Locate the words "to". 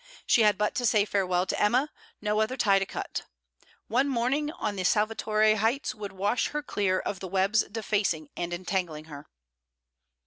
0.77-0.85, 1.45-1.61, 2.79-2.87